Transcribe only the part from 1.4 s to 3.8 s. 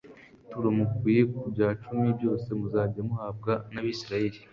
bya cumi byose muzajya muhabwa n